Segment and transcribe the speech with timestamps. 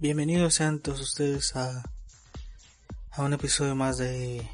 [0.00, 1.82] Bienvenidos sean todos ustedes a,
[3.16, 4.48] un episodio más de,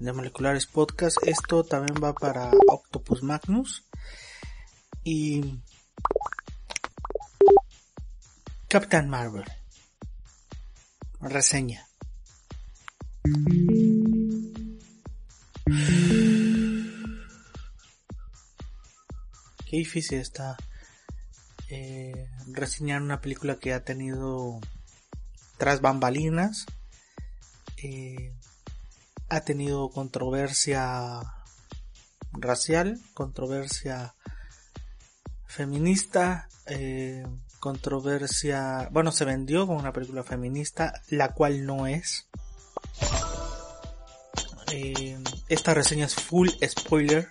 [0.00, 1.18] de Moleculares Podcast.
[1.24, 3.84] Esto también va para Octopus Magnus
[5.04, 5.60] y
[8.66, 9.44] Captain Marvel.
[11.20, 11.86] Reseña.
[19.64, 20.56] Qué difícil está
[21.70, 24.58] eh, reseñar una película que ha tenido
[25.58, 26.66] tras bambalinas
[27.76, 28.32] eh,
[29.28, 31.20] ha tenido controversia
[32.32, 34.14] racial, controversia
[35.46, 37.26] feminista, eh,
[37.60, 42.28] controversia, bueno, se vendió como una película feminista, la cual no es.
[44.72, 47.30] Eh, esta reseña es full spoiler,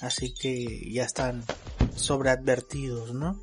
[0.00, 1.44] así que ya están
[1.94, 3.40] sobreadvertidos, ¿no?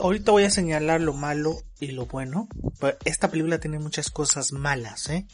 [0.00, 2.48] Ahorita voy a señalar lo malo y lo bueno.
[3.04, 5.26] Esta película tiene muchas cosas malas, ¿eh?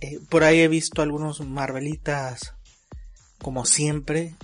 [0.00, 2.54] eh por ahí he visto algunos Marvelitas
[3.38, 4.34] como siempre.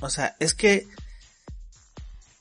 [0.00, 0.86] O sea, es que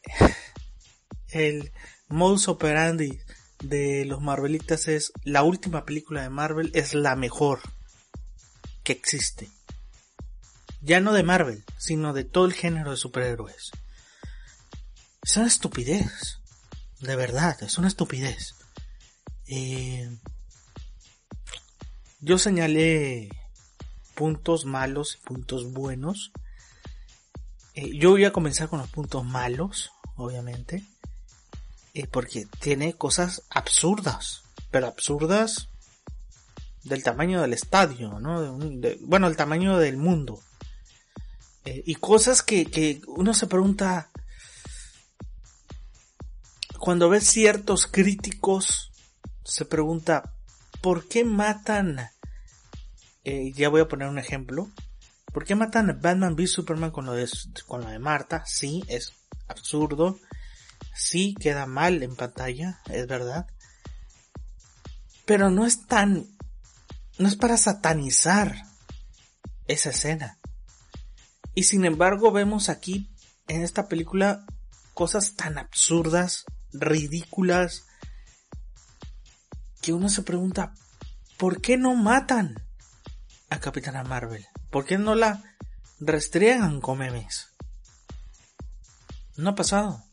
[1.32, 1.74] el
[2.08, 3.20] modus operandi
[3.62, 7.60] de los Marvelitas es la última película de Marvel es la mejor
[8.84, 9.50] que existe.
[10.82, 13.72] Ya no de Marvel, sino de todo el género de superhéroes.
[15.24, 16.40] Es una estupidez.
[17.00, 18.56] De verdad, es una estupidez.
[19.48, 20.10] Eh,
[22.20, 23.30] yo señalé
[24.16, 26.32] puntos malos y puntos buenos.
[27.74, 30.86] Eh, yo voy a comenzar con los puntos malos, obviamente.
[31.94, 34.44] Eh, porque tiene cosas absurdas.
[34.72, 35.70] Pero absurdas
[36.84, 38.58] del tamaño del estadio, ¿no?
[39.02, 40.42] bueno, el tamaño del mundo.
[41.64, 44.10] y cosas que, que uno se pregunta,
[46.84, 48.92] cuando ves ciertos críticos,
[49.46, 50.34] se pregunta,
[50.82, 52.10] ¿por qué matan?
[53.24, 54.70] Eh, ya voy a poner un ejemplo.
[55.32, 57.26] ¿Por qué matan a Batman v Superman con lo de,
[57.68, 58.44] con lo de Marta?
[58.46, 59.14] Sí, es
[59.48, 60.20] absurdo.
[60.94, 63.48] Sí, queda mal en pantalla, es verdad.
[65.24, 66.28] Pero no es tan,
[67.18, 68.58] no es para satanizar
[69.68, 70.38] esa escena.
[71.56, 73.10] Y sin embargo vemos aquí
[73.48, 74.46] en esta película
[74.94, 77.86] cosas tan absurdas ridículas
[79.82, 80.74] que uno se pregunta,
[81.38, 82.56] ¿por qué no matan
[83.50, 84.46] a Capitana Marvel?
[84.70, 85.44] ¿Por qué no la
[86.00, 87.54] restriegan con memes?
[89.36, 90.04] No ha pasado.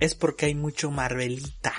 [0.00, 1.72] Es porque hay mucho Marvelita.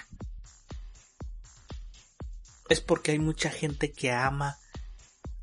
[2.69, 4.57] Es porque hay mucha gente que ama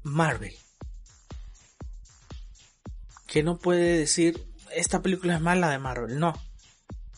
[0.03, 0.57] Marvel.
[3.27, 6.19] Que no puede decir, esta película es mala de Marvel.
[6.19, 6.35] No.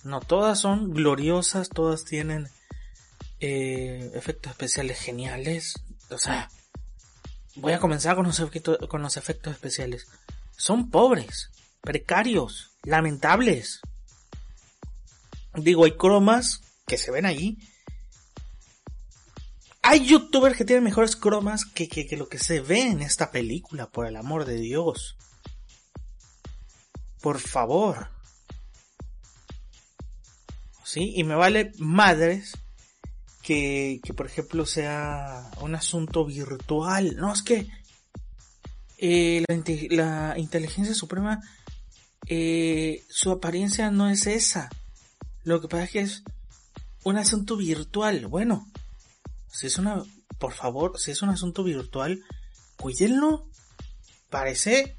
[0.04, 2.48] No, todas son gloriosas, todas tienen
[3.40, 5.74] eh, efectos especiales geniales.
[6.10, 6.50] O sea,
[7.56, 10.06] voy a comenzar con los, efectos, especiales.
[10.56, 11.50] Son pobres,
[11.80, 13.80] precarios, lamentables.
[15.54, 17.56] Digo, hay cromas que se ven ahí.
[19.80, 24.06] Hay youtubers que tienen mejores cromas que lo que se ve en esta película, por
[24.06, 25.16] el amor de Dios.
[27.22, 28.13] Por favor.
[30.94, 31.12] ¿Sí?
[31.16, 32.56] Y me vale madres
[33.42, 37.16] que, que por ejemplo sea un asunto virtual.
[37.16, 37.68] No, es que
[38.98, 39.44] eh,
[39.90, 41.40] la, inteligencia suprema,
[42.28, 44.70] eh, su apariencia no es esa.
[45.42, 46.22] Lo que pasa es que es
[47.02, 48.28] un asunto virtual.
[48.28, 48.70] Bueno,
[49.50, 50.00] si es una,
[50.38, 52.22] por favor, si es un asunto virtual,
[52.76, 53.50] cuídenlo.
[54.30, 54.96] Parece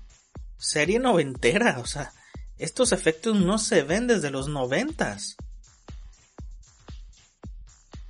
[0.58, 2.14] serie noventera, o sea,
[2.58, 5.38] estos efectos no se ven desde los noventas.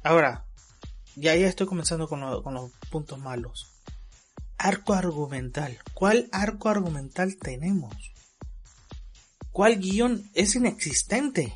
[0.06, 0.46] Ahora,
[1.16, 3.72] ya, ya estoy comenzando con, los puntos malos.
[4.56, 5.80] Arco argumental.
[5.96, 7.96] ¿Cuál arco argumental tenemos?
[9.52, 11.56] ¿Cuál guion es inexistente?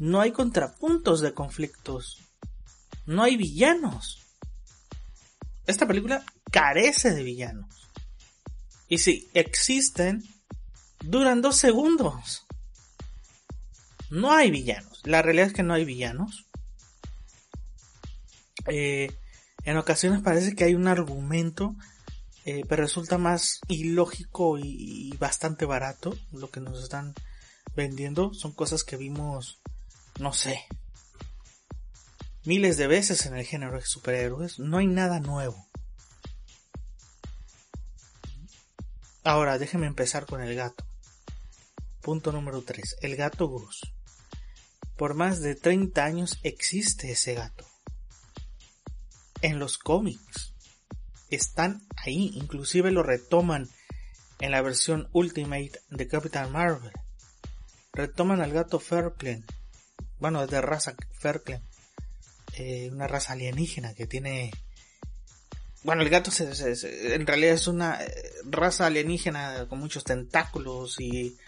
[0.00, 2.18] No hay contrapuntos de conflictos.
[3.06, 4.18] No hay villanos.
[5.68, 7.88] Esta película carece de villanos.
[8.88, 10.24] Y si existen,
[11.04, 12.44] duran dos segundos.
[14.10, 15.00] No hay villanos.
[15.04, 16.47] La realidad es que no hay villanos.
[18.68, 19.10] Eh,
[19.64, 21.74] en ocasiones parece que hay un argumento,
[22.44, 27.14] eh, pero resulta más ilógico y, bastante barato lo que nos están
[27.74, 28.32] vendiendo.
[28.34, 29.60] Son cosas que vimos,
[30.18, 30.64] no sé,
[32.44, 34.58] miles de veces en el género de superhéroes.
[34.58, 35.68] No hay nada nuevo.
[39.24, 40.86] Ahora, déjeme empezar con el gato.
[42.00, 42.96] Punto número 3.
[43.02, 43.92] El gato Gus.
[44.96, 47.66] Por más de 30 años existe ese gato.
[49.42, 50.54] En los cómics.
[51.30, 52.32] Están ahí.
[52.34, 53.68] Inclusive lo retoman
[54.40, 56.92] en la versión Ultimate de Captain Marvel.
[57.92, 59.44] Retoman al gato Fairplane.
[60.18, 61.62] Bueno, es de raza Fairplane.
[62.54, 64.50] Eh, una raza alienígena que tiene
[65.84, 71.38] bueno, el gato en realidad es una eh, raza alienígena con muchos tentáculos y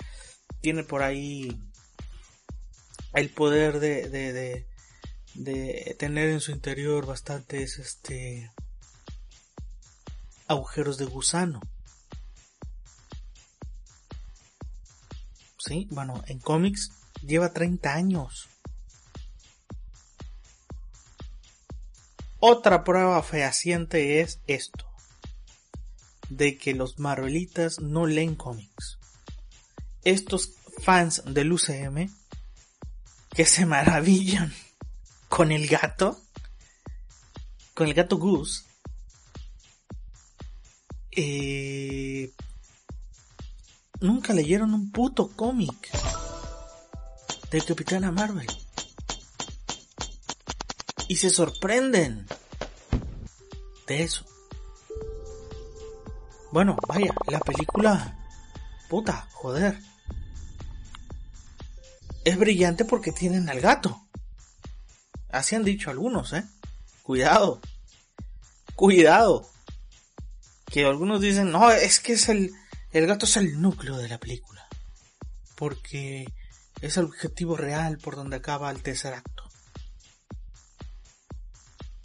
[0.60, 1.60] tiene por ahí
[3.12, 4.66] el poder de, de, de,
[5.98, 8.50] tener en su interior bastantes este
[10.46, 11.60] agujeros de gusano.
[15.58, 16.90] Sí, bueno, en cómics
[17.22, 18.48] lleva 30 años.
[22.40, 24.86] Otra prueba fehaciente es esto.
[26.30, 28.98] De que los Marvelitas no leen cómics.
[30.02, 32.08] Estos fans del UCM
[33.34, 34.52] que se maravillan
[35.40, 36.20] con el gato,
[37.72, 38.62] con el gato Goose,
[41.12, 42.30] eh,
[44.00, 45.90] nunca leyeron un puto cómic
[47.50, 48.46] de Capitana Marvel
[51.08, 52.26] y se sorprenden
[53.86, 54.26] de eso.
[56.52, 58.28] Bueno, vaya, la película...
[58.90, 59.80] Puta, joder.
[62.26, 64.09] Es brillante porque tienen al gato.
[65.32, 66.44] Así han dicho algunos, ¿eh?
[67.02, 67.60] Cuidado.
[68.74, 69.48] Cuidado.
[70.66, 72.52] Que algunos dicen, no, es que es el...
[72.92, 74.66] El gato es el núcleo de la película.
[75.54, 76.26] Porque
[76.80, 79.44] es el objetivo real por donde acaba el tercer acto.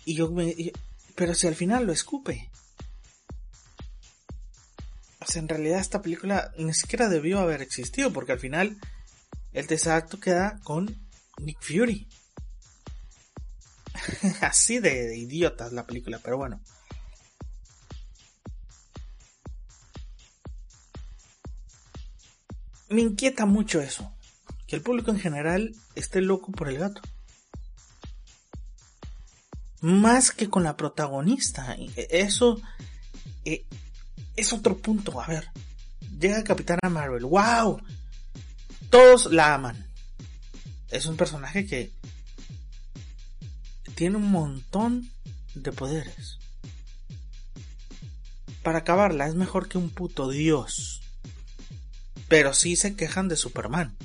[0.05, 0.55] Y yo me...
[1.15, 2.51] pero si al final lo escupe.
[5.19, 8.77] O sea, en realidad esta película ni siquiera debió haber existido, porque al final
[9.53, 11.07] el tercer acto queda con
[11.39, 12.07] Nick Fury.
[14.41, 16.61] Así de, idiotas la película, pero bueno.
[22.89, 24.11] Me inquieta mucho eso.
[24.67, 27.01] Que el público en general esté loco por el gato
[29.85, 31.77] más que con la protagonista.
[31.95, 32.59] Eso
[33.45, 33.65] eh,
[34.35, 35.21] es otro punto.
[35.21, 35.51] A ver,
[36.19, 37.25] llega Capitana Marvel.
[37.25, 37.81] ¡Wow!
[38.89, 39.85] Todos la aman.
[40.89, 41.91] Es un personaje que
[43.95, 45.09] tiene un montón
[45.53, 46.37] de poderes.
[48.63, 51.01] Para acabarla es mejor que un puto dios.
[52.27, 53.95] Pero sí se quejan de Superman.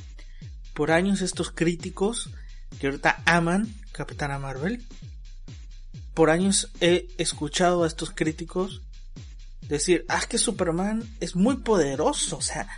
[0.75, 2.31] Por años estos críticos
[2.79, 4.85] que ahorita aman Capitana Marvel
[6.15, 8.83] por años he escuchado a estos críticos
[9.69, 12.69] decir, ah, que Superman es muy poderoso, o sea,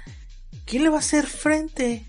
[0.66, 2.06] ¿quién le va a hacer frente?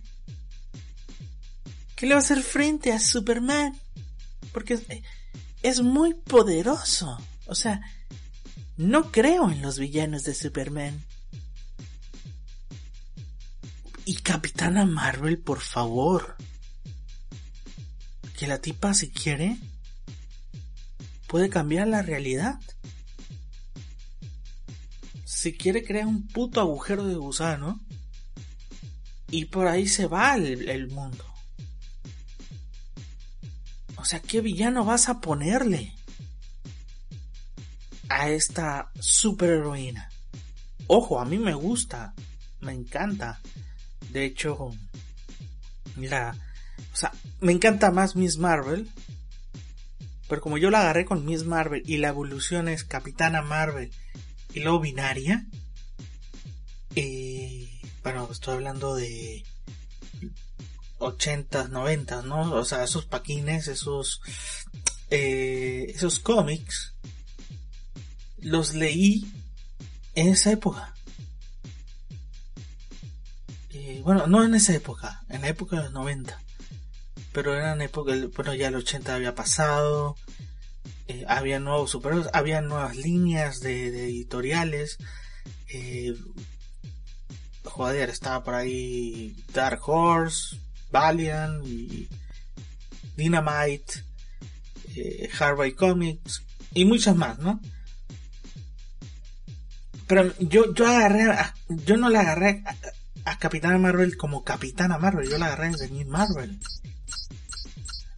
[1.96, 3.80] ¿Quién le va a hacer frente a Superman?
[4.54, 4.80] Porque
[5.62, 7.18] es, muy poderoso,
[7.48, 7.82] o sea,
[8.78, 11.04] no creo en los villanos de Superman.
[14.06, 16.36] Y Capitana Marvel, por favor.
[18.38, 19.58] Que la tipa si quiere
[21.28, 22.60] puede cambiar la realidad.
[25.26, 27.82] Si quiere crear un puto agujero de gusano
[29.34, 31.33] y por ahí se va el, mundo.
[34.04, 35.96] O sea, ¿qué villano vas a ponerle
[38.10, 40.10] a esta superheroína?
[40.88, 42.14] Ojo, a mí me gusta,
[42.60, 43.40] me encanta.
[44.10, 44.72] De hecho,
[45.96, 46.36] mira,
[46.92, 48.92] o sea, me encanta más Miss Marvel
[50.28, 53.92] pero como yo la agarré con Miss Marvel y la evolución es Capitana Marvel
[54.54, 55.46] y luego binaria.
[56.96, 57.70] Eh,
[58.02, 59.44] bueno, estoy hablando de
[61.04, 62.54] 80, 90, ¿no?
[62.54, 64.22] O sea, esos paquines, esos,
[65.10, 66.94] eh, esos cómics,
[68.40, 69.32] los leí
[70.16, 70.94] en esa época.
[73.72, 76.44] Eh, bueno, no en esa época, en la época de los 90
[77.34, 80.16] pero eran épocas, bueno, ya el 80 había pasado,
[81.08, 84.98] eh, había nuevos superhéroes, había nuevas líneas de, editoriales,
[85.68, 86.16] eh,
[87.64, 90.58] joder, estaba por ahí Dark Horse,
[90.94, 92.08] Valiant y
[93.18, 94.06] Dynamite,
[94.96, 97.60] eh, Harvey Comics y muchas más, ¿no?
[100.08, 101.36] Pero yo, yo agarré,
[101.68, 105.76] yo no la agarré a, a Capitana Marvel como Capitana Marvel, yo la agarré en
[105.78, 106.60] The Marvel.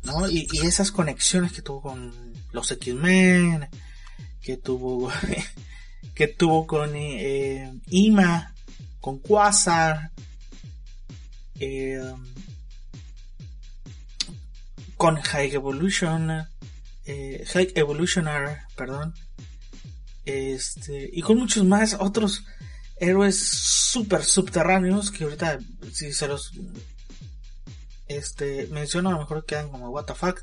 [0.04, 0.30] ¿no?
[0.30, 2.14] Y, esas conexiones que tuvo con
[2.52, 3.68] los X-Men,
[4.42, 5.12] que tuvo,
[6.14, 8.54] que tuvo con eh, Ima,
[9.00, 10.12] con Quasar,
[11.60, 12.14] eh,
[14.98, 16.48] con High Evolution,
[17.06, 19.14] eh, High Evolutionar, perdón,
[20.26, 22.44] este, y con muchos más otros
[22.98, 25.60] héroes super subterráneos que ahorita
[25.92, 26.54] si se los
[28.08, 30.42] este menciono a lo mejor quedan como what the fuck.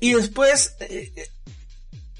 [0.00, 1.28] Y después eh,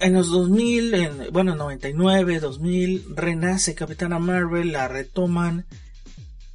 [0.00, 5.66] en los 2000 en, bueno 99 2000 renace Capitana Marvel la retoman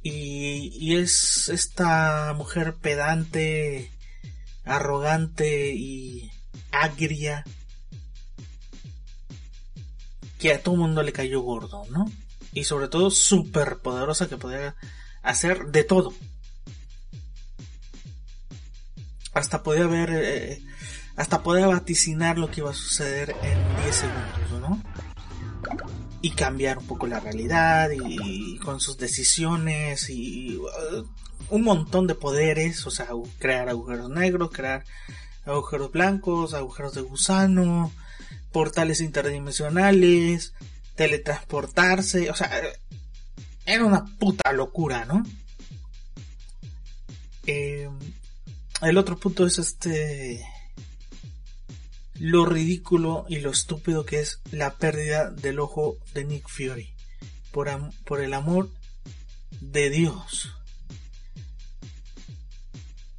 [0.06, 3.90] y, es esta mujer pedante
[4.64, 6.30] arrogante y
[6.70, 7.42] agria
[10.38, 12.04] que a todo mundo le cayó gordo, ¿no?
[12.52, 14.76] Y sobre todo súper poderosa que podía
[15.22, 16.12] hacer de todo.
[19.32, 20.62] Hasta podía ver, eh,
[21.16, 24.43] hasta podía vaticinar lo que iba a suceder en 10 segundos.
[26.24, 31.06] Y cambiar un poco la realidad y, con sus decisiones y uh,
[31.50, 34.84] un montón de poderes, o sea, crear agujeros negros, crear
[35.44, 37.92] agujeros blancos, agujeros de gusano,
[38.52, 40.54] portales interdimensionales,
[40.94, 42.50] teletransportarse, o sea,
[43.66, 45.24] era una puta locura, ¿no?
[47.46, 47.90] Eh,
[48.80, 50.42] el otro punto es este
[52.18, 56.94] lo ridículo y lo estúpido que es la pérdida del ojo de Nick Fury
[57.50, 57.68] por,
[58.20, 58.70] el amor
[59.60, 60.52] de Dios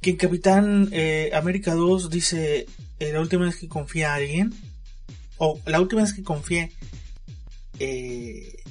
[0.00, 2.66] que Capitán eh, América 2 dice
[2.98, 4.54] eh, la última vez que confía a alguien
[5.38, 6.72] o la última vez que confié
[7.78, 8.62] eh,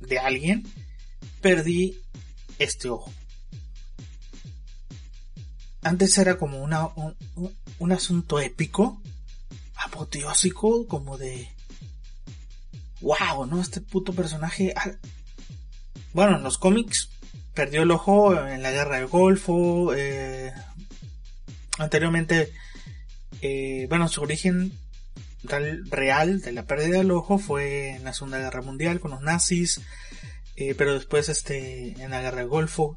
[0.00, 0.66] de alguien,
[1.40, 2.00] perdí
[2.58, 3.12] este ojo.
[5.82, 9.00] Antes era como un asunto épico,
[9.78, 11.48] apoteósico, como de...
[13.00, 13.46] ¡Wow!
[13.46, 13.60] ¿No?
[13.60, 14.72] Este puto personaje...
[14.76, 14.92] Ah,
[16.12, 17.10] bueno, en los cómics
[17.54, 19.94] perdió el ojo en la guerra del Golfo.
[19.94, 20.52] Eh,
[21.78, 22.52] anteriormente,
[23.40, 24.72] eh, bueno, su origen
[25.42, 29.80] real de la pérdida del ojo fue en la Segunda Guerra Mundial con los nazis,
[30.56, 32.96] eh, pero después este, en la Guerra del Golfo.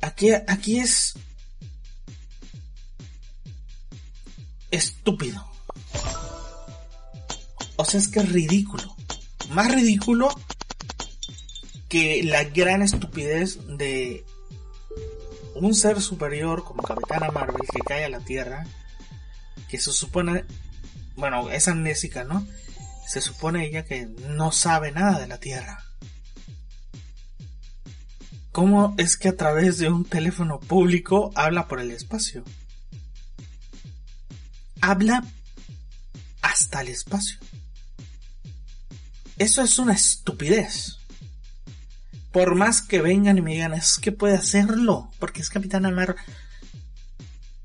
[0.00, 1.14] Aquí, aquí es
[4.72, 5.46] estúpido.
[7.76, 8.96] O sea, es que es ridículo.
[9.50, 10.28] Más ridículo
[11.88, 14.24] que la gran estupidez de
[15.54, 18.66] un ser superior como Capitana Marvel que cae a la Tierra
[19.68, 20.44] que se supone,
[21.16, 22.46] bueno, es amnésica, ¿no?
[23.06, 25.84] Se supone ella que no sabe nada de la Tierra.
[28.52, 32.44] ¿Cómo es que a través de un teléfono público habla por el espacio?
[34.82, 35.24] Habla
[36.42, 37.38] hasta el espacio.
[39.38, 40.98] Eso es una estupidez.
[42.32, 46.16] Por más que vengan y me digan, es que puede hacerlo, porque es Capitana Marvel.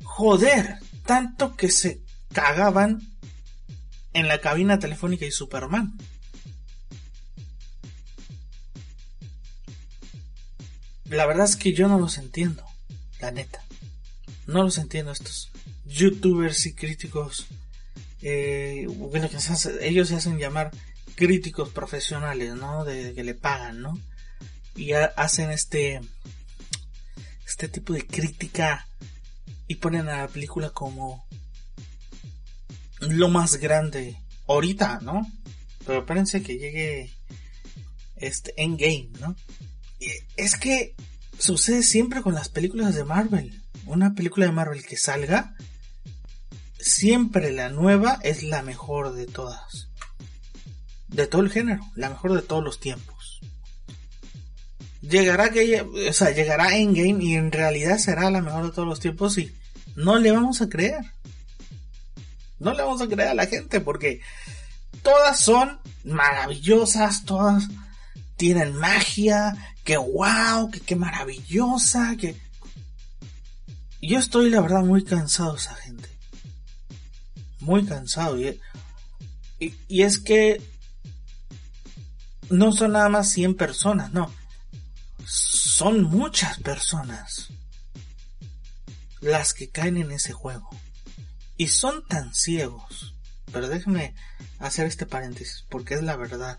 [0.04, 2.02] Joder, tanto que se
[2.34, 3.02] cagaban
[4.14, 5.98] en la cabina telefónica y Superman.
[11.06, 12.64] La verdad es que yo no los entiendo,
[13.20, 13.64] la neta.
[14.46, 15.50] No los entiendo estos
[15.86, 17.48] youtubers y críticos.
[18.22, 19.30] Eh, bueno,
[19.82, 20.72] ellos se hacen llamar
[21.16, 22.86] críticos profesionales, ¿no?
[22.86, 24.00] De, que le pagan, ¿no?
[24.76, 26.02] Y hacen este
[27.46, 28.88] este tipo de crítica
[29.68, 31.26] y ponen a la película como
[33.00, 35.26] lo más grande ahorita, ¿no?
[35.86, 37.14] Pero espérense que llegue
[38.18, 39.36] este Endgame, ¿no?
[40.36, 40.96] Es que
[41.40, 43.64] sucede siempre con las películas de Marvel.
[43.88, 45.56] Una película de Marvel que salga,
[46.78, 49.88] siempre la nueva es la mejor de todas.
[51.08, 53.40] De todo el género, la mejor de todos los tiempos.
[55.02, 59.00] Llegará que, o sea, llegará Endgame y en realidad será la mejor de todos los
[59.00, 59.56] tiempos y
[59.96, 61.06] no le vamos a creer.
[62.60, 64.20] No le vamos a creer a la gente porque
[65.02, 67.70] todas son maravillosas, todas
[68.36, 72.47] tienen magia, que wow, que qué maravillosa, que...
[74.02, 76.10] Yo estoy la verdad muy cansado esa gente.
[77.60, 78.40] Muy cansado.
[78.40, 78.60] Y,
[79.60, 80.62] y, es que
[82.50, 84.32] no son nada más 100 personas, no.
[85.26, 87.48] Son muchas personas
[89.20, 90.70] las que caen en ese juego.
[91.58, 93.16] Y son tan ciegos.
[93.52, 94.14] Pero déjenme
[94.60, 96.58] hacer este paréntesis, porque es la verdad.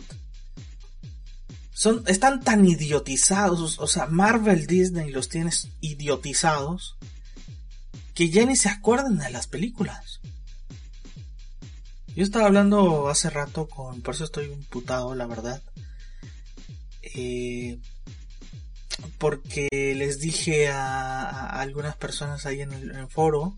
[1.73, 6.97] Son, están tan idiotizados, o sea, Marvel Disney los tienes idiotizados,
[8.19, 10.19] que ya ni se acuerdan de las películas.
[12.17, 15.63] Yo estaba hablando hace rato con, por eso estoy imputado, la verdad.
[17.15, 17.79] Eh,
[19.19, 23.57] porque les dije a, algunas personas ahí en el, foro,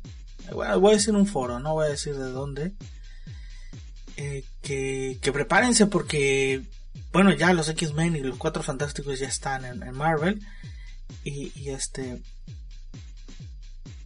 [0.52, 2.74] voy a decir un foro, no voy a decir de dónde,
[4.18, 6.66] eh, que, que prepárense porque,
[7.14, 10.46] bueno, ya los X-Men y los Cuatro Fantásticos ya están en, Marvel
[11.24, 12.20] y, y, este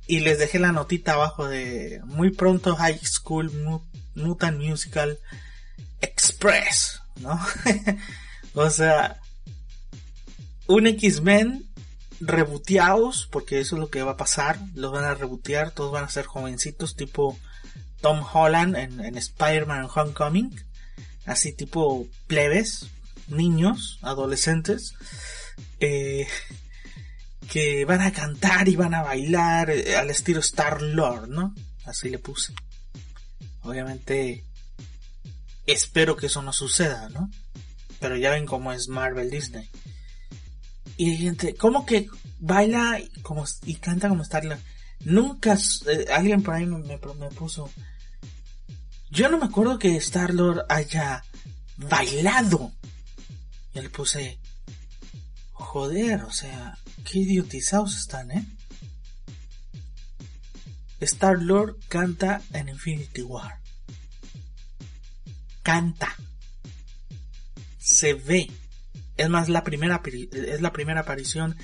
[0.06, 3.50] y les dejé la notita abajo de muy pronto High School
[4.14, 5.18] Mutant Musical
[6.00, 7.40] Express, ¿no?
[8.54, 9.20] o sea,
[10.66, 11.66] un X-Men
[12.20, 16.04] reboteados, porque eso es lo que va a pasar, los van a rebotear, todos van
[16.04, 17.38] a ser jovencitos tipo
[18.00, 20.54] Tom Holland en, Spider-Man Homecoming,
[21.26, 22.88] así tipo plebes,
[23.28, 24.94] niños, adolescentes,
[25.80, 26.26] eh,
[27.50, 31.54] que van a cantar y van a bailar eh, al estilo Star Lord, ¿no?
[31.84, 32.54] Así le puse.
[33.62, 34.44] Obviamente,
[35.66, 37.30] espero que eso no suceda, ¿no?
[38.00, 39.70] Pero ya ven cómo es Marvel Disney.
[40.96, 42.08] Y hay gente, ¿cómo que
[42.38, 44.60] baila como, y canta como Star-Lord?
[45.04, 47.70] Nunca, eh, alguien por ahí me, me, puso,
[49.10, 51.24] yo no me acuerdo que Star-Lord haya
[51.76, 52.72] bailado.
[53.74, 54.38] Y le puse,
[55.52, 58.46] joder, o sea, qué idiotizados están, ¿eh?
[61.00, 63.60] Star-Lord canta en Infinity War.
[65.62, 66.14] Canta.
[67.78, 68.50] Se ve
[69.16, 71.56] es más, la primera, es la primera aparición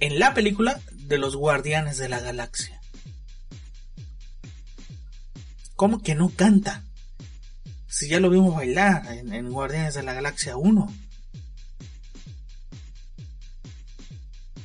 [0.00, 2.80] en la película de los Guardianes de la Galaxia.
[5.76, 6.84] ¿Cómo que no canta?
[7.86, 10.94] Si ya lo vimos bailar en, Guardianes de la Galaxia 1.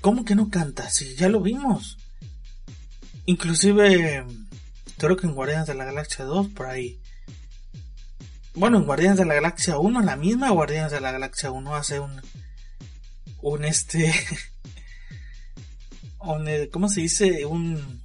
[0.05, 0.87] ¿Cómo que no canta?
[0.91, 1.97] Si ya lo vimos.
[3.25, 4.23] Inclusive,
[4.99, 7.01] creo que en Guardianes de la Galaxia 2, por ahí,
[8.53, 11.99] bueno, en Guardianes de la Galaxia 1, la misma Guardianes de la Galaxia 1 hace
[11.99, 12.21] un,
[13.41, 14.13] un este,
[16.19, 17.47] un, eh, ¿cómo se dice?
[17.47, 18.03] Un,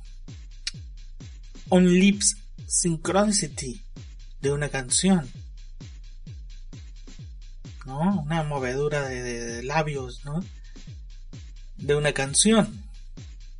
[1.69, 3.85] un lips synchronicity
[4.41, 5.29] de una canción.
[7.85, 8.23] ¿No?
[8.23, 10.43] Una movedura de, labios, ¿no?
[11.81, 12.85] De una canción.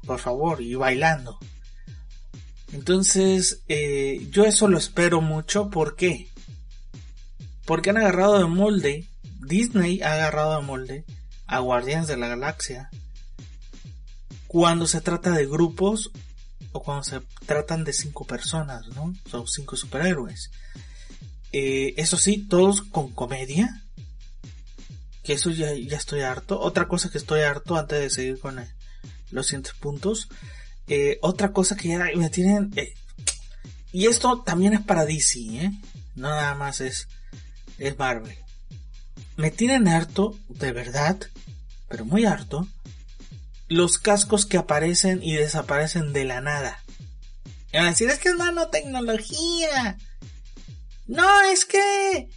[0.07, 1.39] Por favor, y bailando.
[2.73, 5.71] Entonces, eh, yo eso lo espero mucho.
[5.71, 6.29] ¿Por qué?
[7.65, 9.07] Porque han agarrado de molde,
[9.41, 11.05] Disney ha agarrado de molde
[11.47, 12.91] a Guardianes de la Galaxia
[14.47, 16.11] cuando se trata de grupos
[16.73, 19.15] o cuando se tratan de cinco personas, ¿no?
[19.31, 20.51] Son cinco superhéroes.
[21.53, 23.85] Eh, eso sí, todos con comedia.
[25.33, 26.61] Eso ya, ya, estoy harto.
[26.61, 28.69] Otra cosa que estoy harto antes de seguir con eh,
[29.31, 30.29] los siguientes puntos.
[30.89, 32.73] Eh, otra cosa que ya me tienen...
[33.93, 35.71] y esto también es para DC, ¿eh?
[36.17, 37.09] No nada más es
[37.81, 38.37] es Marvel.
[39.37, 41.19] Me tienen harto, de verdad,
[41.89, 42.69] pero muy harto,
[43.69, 46.83] los cascos que aparecen y desaparecen de la nada.
[47.73, 49.97] Y van a decir, es que es nanotecnología.
[51.07, 52.29] No, es que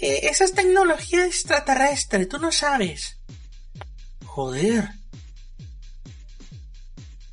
[0.00, 3.18] eh, esa es tecnología extraterrestre, tú no sabes.
[4.24, 4.90] Joder.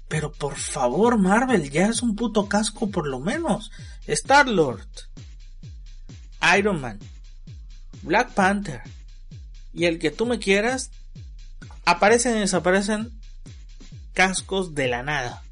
[0.07, 3.71] Pero por favor, Marvel, ya es un puto casco por lo menos.
[4.07, 4.87] Star Lord.
[6.57, 6.99] Iron Man.
[8.03, 8.83] Black Panther
[9.73, 10.91] y el que tú me quieras,
[11.85, 13.11] aparecen y desaparecen
[14.13, 15.43] cascos de la nada.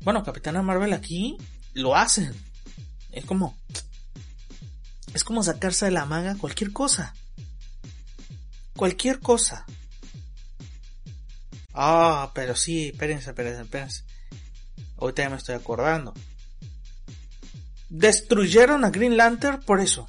[0.00, 1.38] Bueno, Capitana Marvel aquí
[1.74, 2.34] lo hacen.
[3.12, 3.56] Es como.
[5.14, 7.14] Es como sacarse de la manga cualquier cosa.
[8.76, 9.66] Cualquier cosa.
[11.74, 14.04] Ah, pero sí, espérense, espérense, espérense.
[14.96, 16.14] Ahorita ya me estoy acordando.
[17.88, 20.08] Destruyeron a Green Lantern por eso.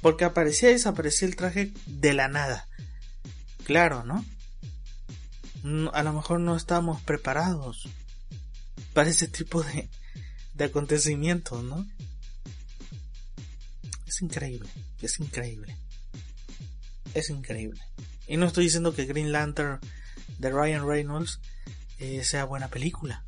[0.00, 2.68] Porque aparecía y desaparecía el traje de la nada.
[3.64, 4.24] Claro, ¿no?
[5.92, 7.88] A lo mejor no estábamos preparados
[8.94, 9.90] para ese tipo de,
[10.58, 11.86] de acontecimientos, ¿no?
[14.06, 14.68] Es increíble,
[15.00, 15.76] es increíble.
[17.14, 17.80] Es increíble.
[18.26, 19.80] Y no estoy diciendo que Green Lantern
[20.38, 21.38] de Ryan Reynolds
[21.98, 23.24] eh, sea buena película.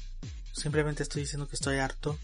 [0.52, 2.18] Simplemente estoy diciendo que estoy harto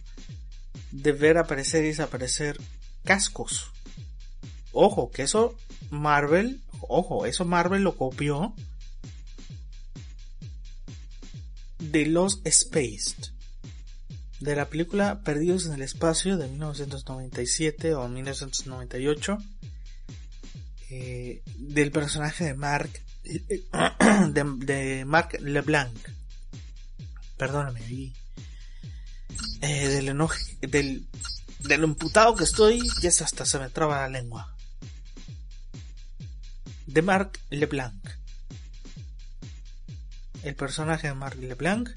[0.90, 2.58] de ver aparecer y desaparecer
[3.04, 3.70] cascos.
[4.72, 5.56] Ojo, que eso
[5.90, 8.54] Marvel, ojo, eso Marvel lo copió
[11.78, 13.35] de los Spaced.
[14.40, 19.38] De la película Perdidos en el Espacio de 1997 o 1998.
[20.90, 22.90] Eh, del personaje de Mark
[23.24, 25.96] de, de Mark LeBlanc
[27.36, 28.12] perdóname ahí,
[29.60, 31.06] eh, del enojo, del,
[31.60, 34.54] del imputado que estoy, ya hasta se me traba la lengua.
[36.86, 37.94] De Marc LeBlanc.
[40.42, 41.90] El personaje de Marc LeBlanc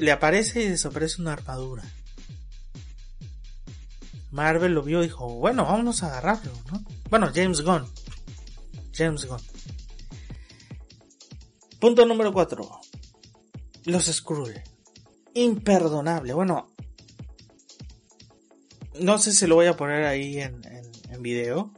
[0.00, 1.84] le aparece y desaparece una armadura.
[4.30, 6.82] Marvel lo vio y dijo, bueno, vámonos a agarrarlo, ¿no?
[7.10, 7.86] Bueno, James Gunn.
[8.92, 9.40] James Gunn.
[11.78, 12.80] Punto número 4.
[13.84, 14.54] Los Skrull.
[15.34, 16.32] Imperdonable.
[16.32, 16.72] Bueno,
[19.00, 21.72] no sé si lo voy a poner ahí en, en, en video.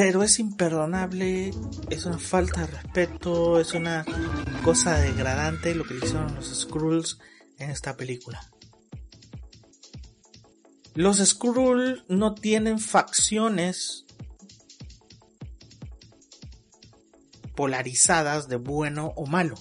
[0.00, 1.52] Pero es imperdonable,
[1.90, 4.06] es una falta de respeto, es una
[4.64, 7.18] cosa degradante lo que hicieron los Skrulls
[7.58, 8.40] en esta película.
[10.94, 14.06] Los Skrull no tienen facciones
[17.54, 19.56] polarizadas de bueno o malo.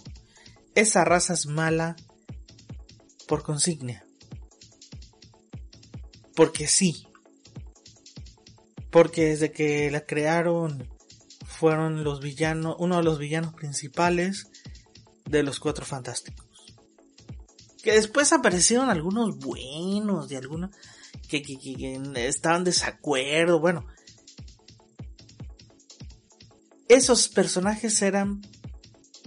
[0.73, 1.97] Esa raza es mala
[3.27, 4.05] por consigna.
[6.33, 7.08] Porque sí,
[8.91, 10.87] porque desde que la crearon
[11.45, 14.47] fueron los villanos, uno de los villanos principales
[15.25, 16.47] de los Cuatro Fantásticos.
[17.83, 20.71] Que después aparecieron algunos buenos, de algunos
[21.27, 23.85] que, que, estaban desacuerdo, bueno.
[26.87, 28.41] Esos personajes eran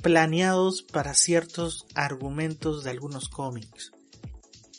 [0.03, 3.93] planeados para ciertos argumentos de algunos cómics.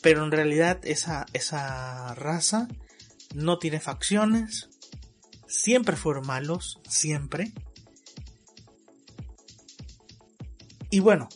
[0.02, 2.68] Pero en realidad esa, esa raza
[3.34, 4.68] no tiene facciones,
[5.54, 7.52] siempre fueron malos, siempre.
[10.90, 11.28] Y bueno,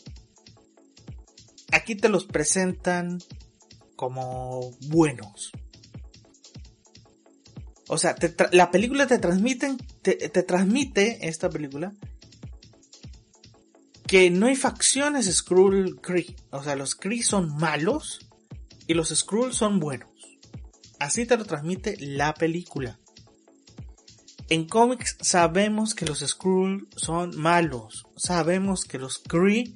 [1.71, 3.19] aquí te los presentan
[3.95, 5.51] como buenos.
[7.87, 8.15] O sea,
[8.51, 11.91] la película te transmiten, te, transmite esta película
[14.05, 16.35] que no hay facciones Skrull Kree.
[16.51, 18.19] O sea, los Kree son malos
[18.85, 20.09] y los Skrull son buenos.
[20.99, 22.99] Así te lo transmite la película.
[24.49, 28.07] En cómics sabemos que los Skrull son malos.
[28.17, 29.75] Sabemos que los Kree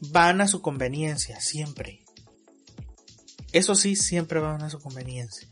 [0.00, 2.02] van a su conveniencia, siempre.
[3.52, 5.46] Eso sí, siempre van a su conveniencia.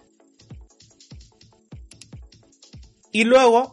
[3.13, 3.73] Y luego,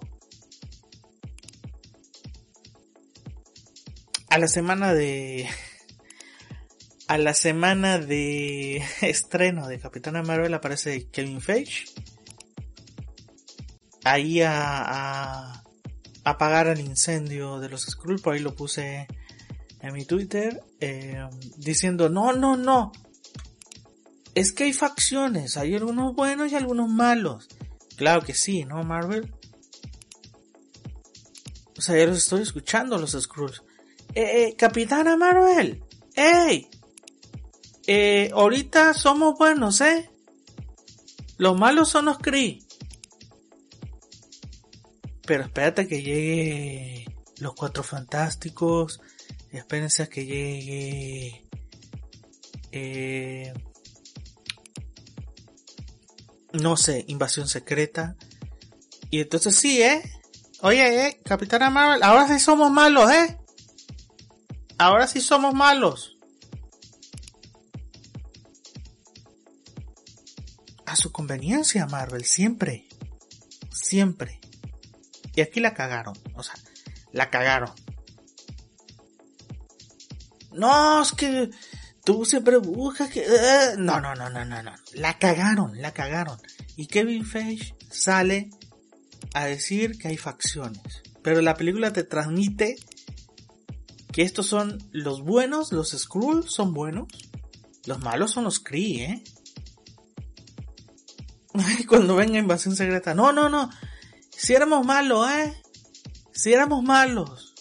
[4.30, 5.50] a la semana de...
[7.08, 11.84] A la semana de estreno de Capitana Marvel aparece Kevin Feige
[14.04, 15.64] ahí a,
[16.24, 19.08] apagar el incendio de los Skrull, por ahí lo puse
[19.82, 22.92] en mi Twitter, eh, diciendo, no, no, no,
[24.36, 27.48] es que hay facciones, hay algunos buenos y algunos malos.
[27.96, 29.34] Claro que sí, ¿no, Marvel?
[31.78, 33.64] O sea, ya los estoy escuchando los Skrulls.
[34.14, 35.84] Eh, eh, Capitana Marvel,
[36.16, 36.68] ¡Ey!
[37.88, 40.10] Eh, ahorita somos buenos, ¿eh?
[41.38, 42.60] Los malos son los Kree.
[45.32, 47.06] Pero espérate que llegue
[47.40, 49.00] los cuatro fantásticos.
[49.50, 51.48] Espérense a que llegue.
[52.74, 53.54] Eh,
[56.52, 58.18] no sé, invasión secreta.
[59.10, 60.02] Y entonces sí, ¿eh?
[60.64, 61.22] Oye, ¿eh?
[61.24, 63.40] Capitana Marvel, ahora sí somos malos, ¿eh?
[64.78, 66.18] Ahora sí somos malos.
[70.86, 72.90] A su conveniencia, Marvel, siempre.
[73.72, 74.41] Siempre.
[75.36, 76.14] Y aquí la cagaron.
[76.36, 76.56] O sea,
[77.12, 77.72] la cagaron.
[80.54, 81.50] No, es que
[82.04, 83.22] tú siempre buscas que...
[83.22, 84.74] Eh, no, no, no, no, no, no.
[84.94, 86.38] La cagaron, la cagaron.
[86.76, 88.50] Y Kevin Feige sale
[89.34, 90.82] a decir que hay facciones.
[91.22, 92.76] Pero la película te transmite
[94.12, 97.08] que estos son los buenos, los Skrull son buenos.
[97.86, 99.24] Los malos son los Kree, ¿eh?
[101.88, 103.14] Cuando venga Invasión Secreta.
[103.14, 103.70] No, no, no.
[104.42, 105.54] Si éramos malos, ¿eh?
[106.34, 107.54] Si éramos malos.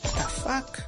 [0.00, 0.78] The fuck.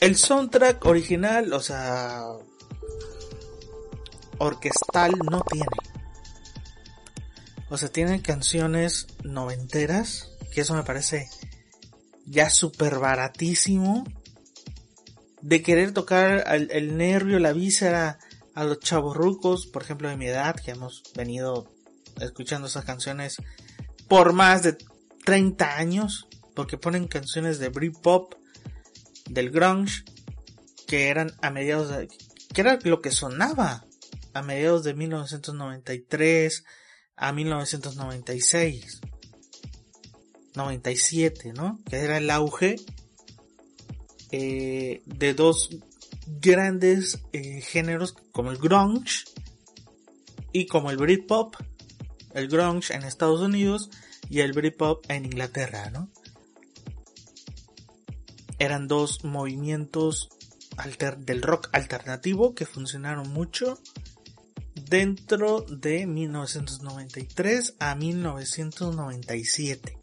[0.00, 2.22] El soundtrack original, o sea,
[4.38, 5.66] orquestal no tiene.
[7.70, 11.28] O sea, tiene canciones noventeras, que eso me parece
[12.24, 14.04] ya súper baratísimo.
[15.42, 18.20] De querer tocar el nervio, la víscera
[18.60, 21.72] a los chavos rucos, por ejemplo de mi edad, que hemos venido
[22.20, 23.36] escuchando esas canciones
[24.06, 24.76] por más de
[25.24, 28.34] 30 años, porque ponen canciones de Britpop,
[29.30, 30.04] del grunge,
[30.86, 32.08] que eran a mediados de,
[32.52, 33.86] que era lo que sonaba
[34.34, 36.64] a mediados de 1993
[37.16, 39.00] a 1996.
[40.54, 41.80] 97, ¿no?
[41.88, 42.76] Que era el auge
[44.32, 45.70] eh, de dos
[46.38, 49.24] grandes eh, géneros como el grunge
[50.52, 51.56] y como el Britpop,
[52.34, 53.90] el grunge en Estados Unidos
[54.28, 56.10] y el Britpop en Inglaterra, ¿no?
[58.58, 60.28] Eran dos movimientos
[61.18, 63.78] del rock alternativo que funcionaron mucho
[64.74, 69.99] dentro de 1993 a 1997.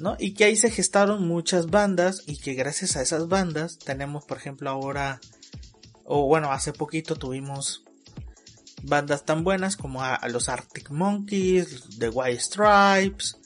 [0.00, 0.16] ¿No?
[0.18, 4.38] Y que ahí se gestaron muchas bandas y que gracias a esas bandas tenemos, por
[4.38, 5.20] ejemplo, ahora,
[6.04, 7.84] o bueno, hace poquito tuvimos
[8.82, 13.36] bandas tan buenas como a, los Arctic Monkeys, The White Stripes,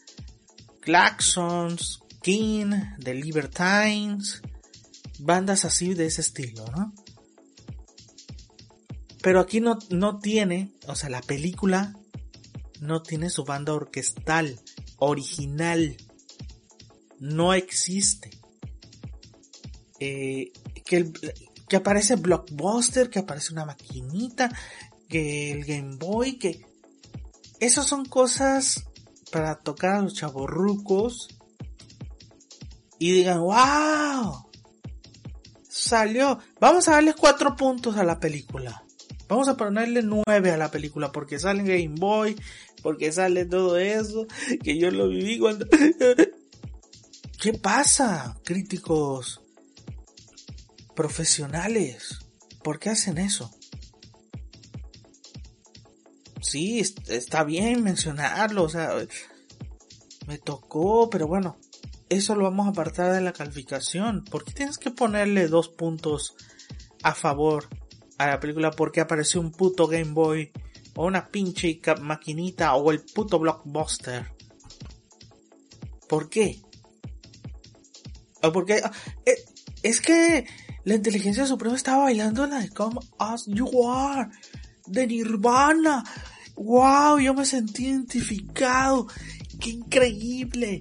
[0.81, 4.43] Claxons, King, The Libertines,
[5.19, 6.93] bandas así de ese estilo, ¿no?
[9.23, 11.95] Pero aquí no, no tiene, o sea, la película
[12.81, 14.61] no tiene su banda orquestal
[14.99, 15.97] original.
[17.19, 18.31] No existe.
[20.01, 20.53] Eh,
[20.85, 21.11] que,
[21.69, 24.51] que aparece Blockbuster, que aparece una maquinita,
[25.09, 26.65] que el Game Boy, que...
[27.61, 28.85] Esas son cosas
[29.31, 31.29] para tocar a los chavorrucos
[32.99, 34.47] y digan, wow,
[35.69, 36.39] salió.
[36.61, 38.85] Vamos a darle cuatro puntos a la película.
[39.29, 42.37] Vamos a ponerle 9 a la película porque sale Game Boy,
[42.83, 44.27] porque sale todo eso,
[44.63, 45.67] que yo lo viví cuando...
[47.45, 49.43] ¿Qué pasa, críticos
[50.97, 52.21] profesionales?
[52.63, 53.51] ¿Por qué hacen eso?
[56.41, 58.95] Sí, está bien mencionarlo, o sea,
[60.27, 61.59] me tocó, pero bueno,
[62.09, 64.25] eso lo vamos a apartar de la calificación.
[64.25, 66.37] ¿Por qué tienes que ponerle dos puntos
[67.03, 67.69] a favor
[68.17, 70.51] a la película porque apareció un puto Game Boy
[70.97, 74.33] o una pinche maquinita o el puto blockbuster.
[76.09, 76.64] ¿Por qué?
[78.45, 78.93] ¿O porque ah,
[79.25, 79.37] eh,
[79.83, 80.47] es que
[80.85, 84.31] la inteligencia suprema estaba bailando la de Come As You Are
[84.87, 86.05] de Nirvana.
[86.57, 87.19] ¡Wow!
[87.19, 89.07] Yo me sentí identificado.
[89.61, 90.81] ¡Qué increíble!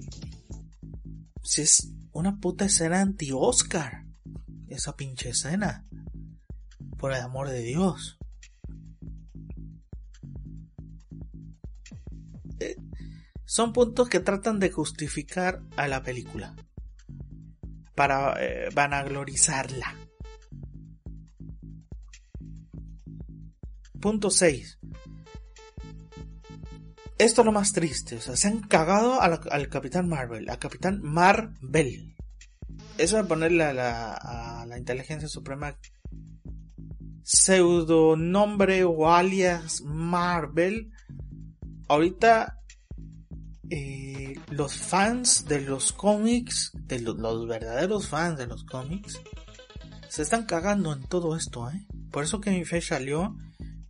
[1.42, 4.04] Si es una puta escena anti-Oscar.
[4.68, 5.86] Esa pinche escena
[6.98, 8.18] por el amor de Dios.
[12.60, 12.76] Eh,
[13.44, 16.54] son puntos que tratan de justificar a la película.
[17.94, 19.94] Para eh, vanaglorizarla.
[24.00, 24.78] Punto 6.
[27.18, 28.16] Esto es lo más triste.
[28.16, 30.50] O sea, se han cagado al Capitán Marvel.
[30.50, 32.16] A Capitán Marvel.
[32.98, 35.76] Eso de ponerle a la, a la inteligencia suprema
[37.24, 40.92] pseudonombre o alias Marvel,
[41.88, 42.60] ahorita
[43.76, 49.20] eh, los fans de los cómics, de los verdaderos fans de los cómics,
[50.08, 51.84] se están cagando en todo esto, ¿eh?
[52.12, 53.36] Por eso que mi fe salió,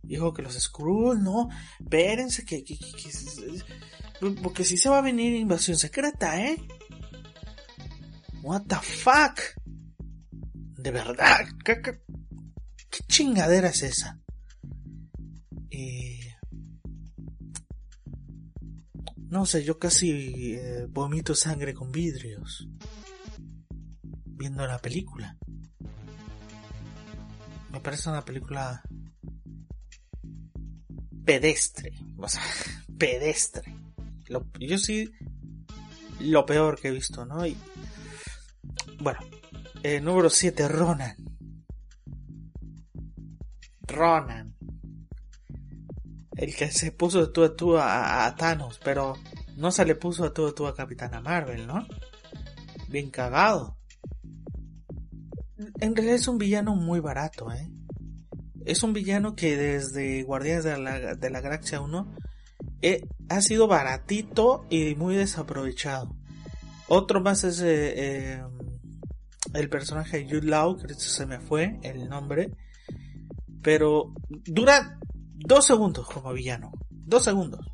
[0.01, 2.63] dijo que los Skrulls, no, espérense que,
[4.41, 6.57] porque si se va a venir invasión secreta, ¿eh?
[8.41, 9.39] What the fuck?
[10.79, 14.19] De verdad, ¿qué, ¿Qué chingadera es esa?
[15.69, 16.24] Eh,
[19.35, 22.69] no sé, yo casi eh, vomito sangre con vidrios
[24.23, 25.37] viendo la película.
[27.69, 28.81] Me parece una película
[31.25, 32.41] pedestre, o sea,
[32.97, 33.75] pedestre.
[34.57, 35.11] yo sí,
[36.21, 37.45] lo peor que he visto, ¿no?
[37.45, 37.57] Y,
[39.01, 39.19] bueno,
[39.83, 41.17] eh, número 7, Ronan.
[43.81, 44.54] Ronan.
[46.35, 49.15] El que se puso tú a a, Thanos, pero
[49.55, 51.85] no se le puso de tú a tú a Capitana Marvel, ¿no?
[52.89, 53.77] Bien cagado.
[55.79, 57.69] En realidad es un villano muy barato, ¿eh?
[58.65, 62.15] Es un villano que desde Guardianes de la, de la Galaxia 1
[62.81, 66.15] eh, ha sido baratito y muy desaprovechado.
[66.87, 68.43] Otro más es eh, eh,
[69.53, 72.51] el personaje de Jude que se me fue el nombre,
[73.61, 74.99] pero dura
[75.37, 76.71] dos segundos como villano.
[76.89, 77.65] Dos segundos.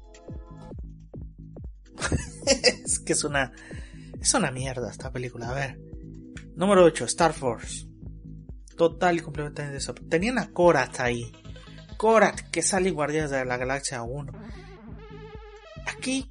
[2.45, 3.51] es que es una...
[4.19, 5.49] Es una mierda esta película.
[5.49, 5.79] A ver.
[6.55, 7.05] Número 8.
[7.05, 7.87] Star Force.
[8.77, 10.09] Total y completamente desaprovechado.
[10.09, 11.31] Tenían a Korat ahí.
[11.97, 14.31] Korat que sale en de la Galaxia 1.
[15.87, 16.29] Aquí...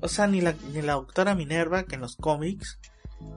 [0.00, 2.80] o sea, ni la, ni la doctora Minerva que en los cómics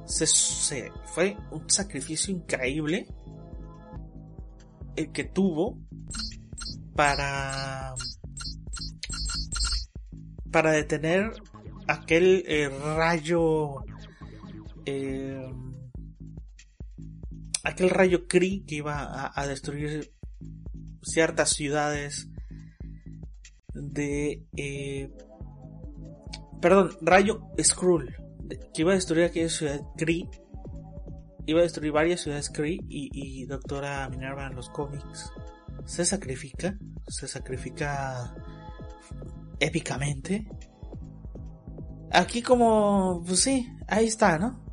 [0.05, 3.07] se, se, fue un sacrificio increíble
[5.05, 5.79] que tuvo
[6.95, 7.93] para
[10.51, 11.31] para detener
[11.87, 13.85] aquel eh, rayo
[14.85, 15.47] eh,
[17.63, 20.11] aquel rayo Kree que iba a, destruir
[21.03, 22.27] ciertas ciudades
[23.73, 24.41] de
[26.59, 28.15] perdón rayo Skrull
[28.73, 30.27] que iba a destruir aquella ciudad Kree
[31.47, 35.31] iba a destruir varias ciudades Kree y, y Doctora Minerva en los cómics
[35.87, 38.35] se sacrifica, se sacrifica
[39.59, 40.47] épicamente.
[42.11, 44.63] Aquí como, pues sí, ahí está, ¿no?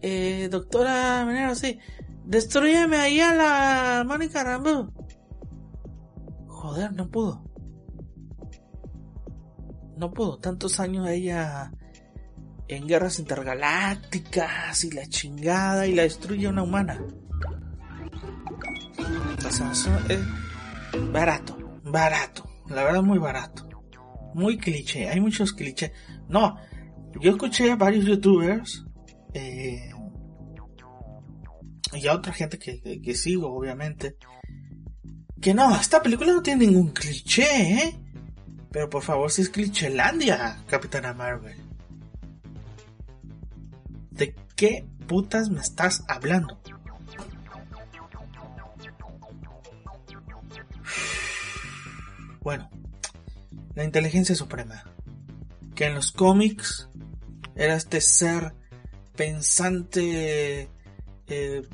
[0.00, 1.78] Eh, doctora Minerva, sí,
[2.24, 4.92] destruyeme ahí a la Mónica Rambo.
[6.46, 7.44] Joder, no pudo.
[9.96, 11.72] No pudo, tantos años ella
[12.68, 17.00] en guerras intergalácticas y la chingada y la destruye una humana.
[20.08, 20.20] es
[21.12, 23.66] barato, barato, la verdad muy barato.
[24.34, 25.90] Muy cliché, hay muchos clichés.
[26.28, 26.56] No,
[27.20, 28.84] yo escuché a varios youtubers
[29.32, 29.90] eh,
[31.94, 34.16] y a otra gente que, que, sigo, obviamente,
[35.40, 38.00] que no, esta película no tiene ningún cliché, ¿eh?
[38.70, 41.67] Pero por favor, si es clichélandia, Capitana Marvel.
[44.18, 46.58] ¿De qué putas me estás hablando?
[52.40, 52.68] Bueno,
[53.76, 54.82] la inteligencia suprema,
[55.76, 56.88] que en los cómics
[57.54, 58.54] era este ser
[59.14, 60.68] pensante
[61.28, 61.68] eh,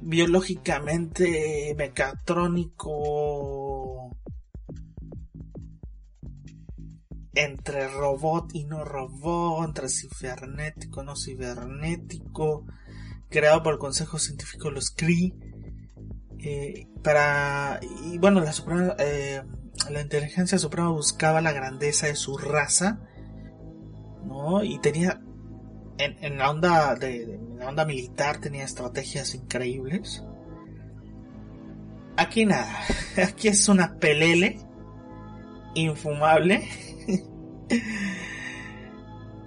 [0.00, 3.65] biológicamente mecatrónico
[7.36, 12.66] entre robot y no robot, entre cibernético, no cibernético,
[13.28, 15.34] creado por el Consejo Científico los CRI,
[16.38, 19.42] eh, para, y bueno, la suprema, eh,
[19.90, 23.00] la inteligencia suprema buscaba la grandeza de su raza,
[24.24, 24.64] ¿no?
[24.64, 25.20] Y tenía,
[25.98, 30.24] en, la onda de, en la onda militar tenía estrategias increíbles.
[32.16, 32.80] Aquí nada,
[33.22, 34.58] aquí es una pelele
[35.74, 36.66] infumable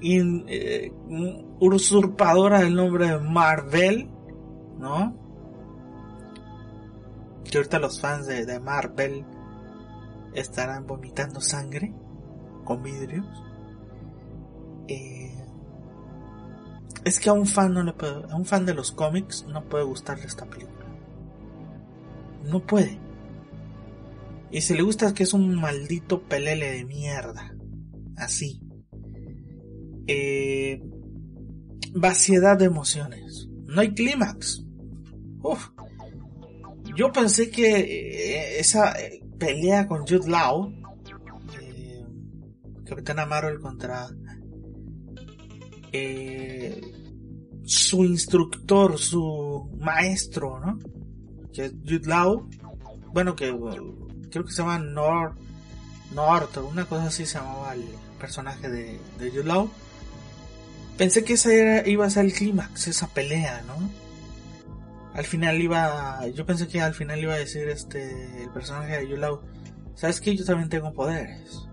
[0.02, 0.92] eh,
[1.60, 4.10] usurpadora del nombre de Marvel,
[4.78, 5.16] ¿no?
[7.50, 9.26] Que ahorita los fans de, Marvel
[10.34, 11.94] estarán vomitando sangre
[12.64, 13.26] con vidrios.
[14.88, 15.34] Eh,
[17.04, 19.64] es que a un fan no le puede, a un fan de los cómics no
[19.64, 20.86] puede gustarle esta película.
[22.46, 23.00] No puede.
[24.52, 27.54] Y si le gusta es que es un maldito pelele de mierda.
[28.20, 28.62] Así.
[30.08, 30.82] Eh,
[31.94, 33.48] vaciedad de emociones.
[33.66, 34.66] No hay clímax.
[36.96, 40.74] Yo pensé que eh, esa eh, pelea con Jude Law,
[41.62, 42.06] eh,
[42.86, 44.10] Capitana Marvel contra
[47.64, 50.78] su instructor, su maestro, ¿no?
[51.54, 52.48] Que es Jude Law,
[53.14, 53.48] bueno, que
[54.30, 55.36] creo que se llama Nord,
[56.14, 57.86] Nord, una cosa así se llamaba el
[58.20, 59.70] personaje de, de Law.
[60.98, 63.90] Pensé que ese iba a ser el clímax, esa pelea, ¿no?
[65.14, 69.18] Al final iba, yo pensé que al final iba a decir este, el personaje de
[69.18, 69.42] Law,
[69.96, 71.68] ¿sabes que Yo también tengo poderes.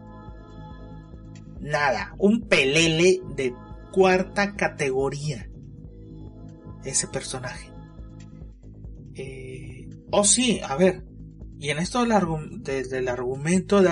[1.60, 3.52] Nada, un pelele de
[3.92, 5.48] cuarta categoría.
[6.84, 7.72] Ese personaje.
[9.14, 11.02] Eh, oh sí, a ver,
[11.58, 13.82] y en esto del, argumento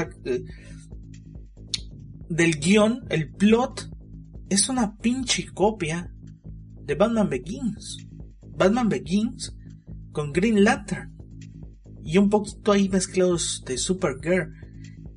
[2.28, 3.90] del guion, el plot
[4.48, 6.12] es una pinche copia
[6.82, 8.06] de Batman Begins.
[8.56, 9.56] Batman Begins
[10.12, 11.14] con Green Lantern
[12.04, 14.52] y un poquito ahí mezclados de Supergirl.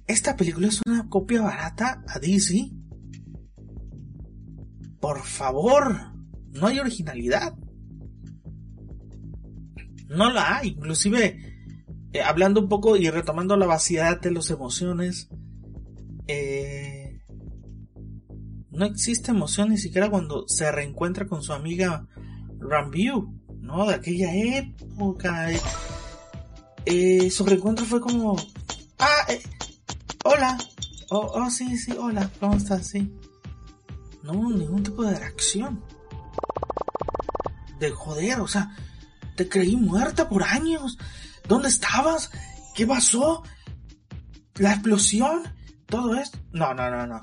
[0.07, 2.71] Esta película es una copia barata a DC.
[4.99, 6.13] Por favor,
[6.53, 7.53] no hay originalidad.
[10.07, 10.69] No la hay.
[10.69, 11.57] Inclusive
[12.13, 15.29] eh, hablando un poco y retomando la vaciedad de las emociones,
[16.27, 16.96] eh,
[18.77, 22.05] no existe emoción ni siquiera cuando se reencuentra con su amiga
[22.59, 23.87] Ramview, ¿no?
[23.87, 25.49] De aquella época.
[26.85, 28.37] Eh, su reencuentro fue como,
[28.99, 29.27] ah,
[30.23, 30.57] hola,
[31.09, 32.87] oh, oh, sí, sí, hola, ¿cómo estás?
[32.87, 33.11] Sí.
[34.21, 35.83] No ningún tipo de reacción.
[37.79, 38.75] De joder, o sea,
[39.35, 40.99] te creí muerta por años.
[41.47, 42.29] ¿Dónde estabas?
[42.75, 43.41] ¿Qué pasó?
[44.55, 45.43] ¿La explosión?
[45.87, 46.37] ¿Todo esto?
[46.51, 47.19] No, no, no, no.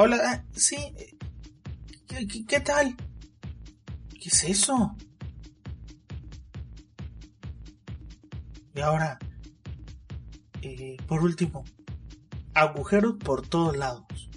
[0.00, 0.76] Hola, eh, sí.
[2.46, 2.94] ¿Qué, tal?
[4.10, 4.94] ¿Qué es eso?
[8.76, 9.18] Y ahora,
[10.62, 11.64] eh, por último,
[12.54, 14.30] agujeros por todos lados.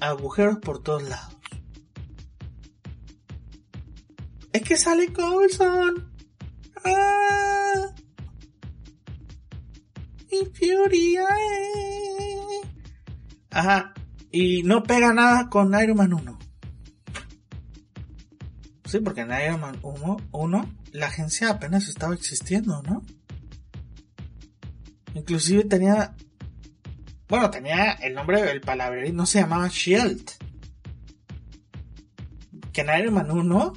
[0.00, 1.36] Agujeros por todos lados.
[4.52, 6.12] Es que sale Colson.
[6.84, 7.61] ¡Ah!
[10.54, 11.16] Fury.
[13.50, 13.92] Ajá.
[14.30, 16.38] Y no pega nada con Iron Man 1.
[18.84, 23.02] Sí, porque en Iron Man 1, la agencia apenas estaba existiendo, ¿no?
[25.14, 26.14] Inclusive tenía...
[27.28, 30.30] Bueno, tenía el nombre del palabrerío, no se llamaba Shield.
[32.72, 33.72] Que en Iron Man 1,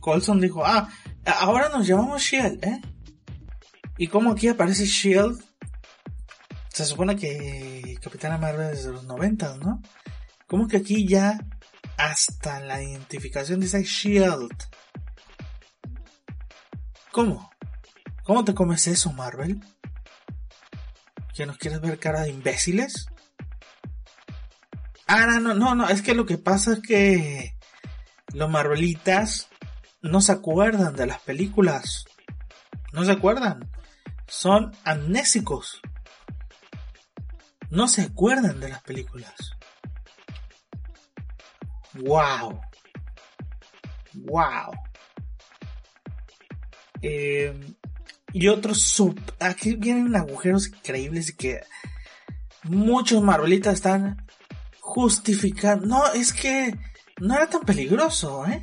[0.00, 0.88] Colson dijo, ah,
[1.40, 2.80] ahora nos llamamos Shield, ¿eh?
[3.98, 5.42] Y como aquí aparece Shield,
[6.78, 9.82] se supone que Capitana Marvel es de los 90, ¿no?
[10.46, 11.36] Como que aquí ya
[11.96, 14.52] hasta la identificación dice Shield.
[17.10, 17.50] ¿Cómo?
[18.22, 19.60] ¿Cómo te comes eso, Marvel?
[21.34, 23.08] ¿Que nos quieres ver cara de imbéciles?
[25.08, 27.56] Ah, no, no, no, es que lo que pasa es que
[28.34, 29.48] los Marvelitas
[30.00, 32.04] no se acuerdan de las películas.
[32.92, 33.68] No se acuerdan.
[34.28, 35.80] Son amnésicos.
[37.70, 39.34] No se acuerdan de las películas.
[41.94, 42.60] Wow.
[44.14, 44.72] Wow.
[47.02, 47.54] Eh,
[48.32, 49.20] y otros sub.
[49.40, 51.60] Aquí vienen agujeros increíbles que
[52.64, 54.26] muchos Marvelitas están
[54.80, 55.86] justificando.
[55.86, 56.76] No, es que
[57.20, 58.62] no era tan peligroso, ¿eh?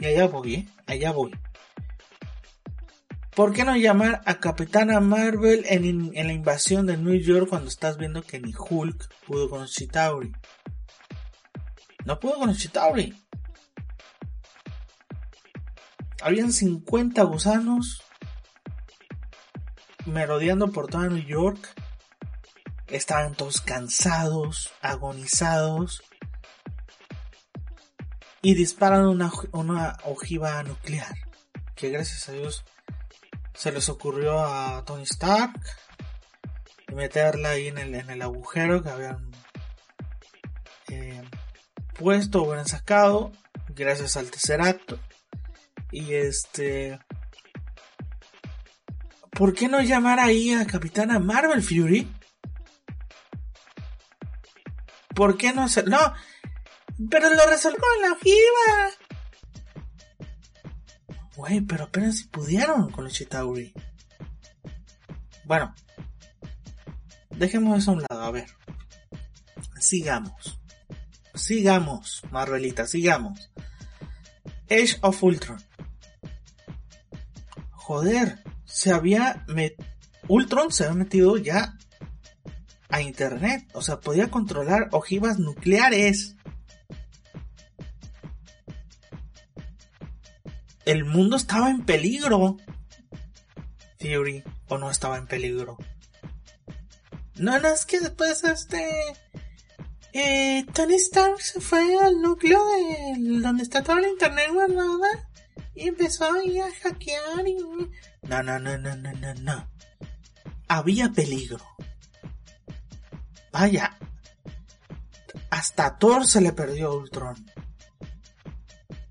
[0.00, 0.68] Y allá voy, ¿eh?
[0.86, 1.32] Allá voy.
[3.38, 7.68] ¿Por qué no llamar a Capitana Marvel en, en, la invasión de New York cuando
[7.68, 10.32] estás viendo que ni Hulk pudo con Chitauri?
[12.04, 13.16] No pudo con Chitauri.
[16.20, 18.02] Habían 50 gusanos
[20.04, 21.60] merodeando por toda New York.
[22.88, 26.02] Estaban todos cansados, agonizados.
[28.42, 31.14] Y disparan una, ojiva nuclear.
[31.76, 32.64] Que gracias a Dios
[33.58, 35.60] se les ocurrió a Tony Stark.
[36.94, 39.32] meterla ahí en el, en el agujero que habían
[40.88, 41.22] eh,
[41.98, 43.32] puesto, hubieran sacado.
[43.70, 45.00] Gracias al tercer acto.
[45.90, 47.00] Y este.
[49.30, 52.08] ¿Por qué no llamar ahí a Capitana Marvel Fury?
[55.16, 55.88] ¿Por qué no hacer.?
[55.88, 55.98] No,
[57.10, 58.97] pero lo resolvió en la ojiva.
[61.38, 63.72] Güey, pero apenas si pudieron con los Chitauri.
[65.44, 65.74] Bueno,
[67.30, 68.50] dejemos eso a un lado, a ver.
[69.80, 70.60] Sigamos.
[71.34, 73.50] Sigamos, Marvelita, sigamos.
[74.68, 75.58] Age of Ultron
[77.88, 79.46] joder, se había
[80.28, 81.78] Ultron se había metido ya
[82.90, 86.36] a internet, o sea, podía controlar ojivas nucleares.
[90.88, 92.56] El mundo estaba en peligro.
[93.98, 95.76] Theory, o no estaba en peligro.
[97.34, 98.88] No, no, es que después este...
[100.14, 105.28] Eh, Tony Stark se fue al núcleo de donde está todo el internet guardada
[105.74, 106.32] y empezó a
[106.82, 107.58] hackear y...
[108.22, 109.70] No, no, no, no, no, no, no.
[110.68, 111.62] Había peligro.
[113.52, 113.94] Vaya.
[115.50, 117.36] Hasta Thor se le perdió Ultron.